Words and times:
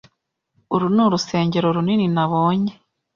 Uru 0.75 0.87
ni 0.95 1.01
urusengero 1.05 1.67
runini 1.75 2.05
nabonye. 2.15 2.73